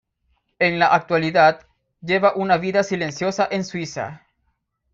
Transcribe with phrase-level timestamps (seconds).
[0.57, 1.67] En la actualidad,
[2.01, 4.25] lleva una vida silenciosa en Suiza.